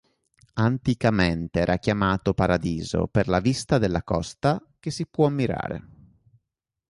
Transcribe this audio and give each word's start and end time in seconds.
Anticamente 0.55 1.59
era 1.59 1.77
chiamato 1.77 2.33
"Paradiso" 2.33 3.05
per 3.05 3.27
la 3.27 3.39
vista 3.39 3.77
della 3.77 4.01
costa 4.01 4.59
che 4.79 4.89
si 4.89 5.05
può 5.05 5.27
ammirare. 5.27 5.87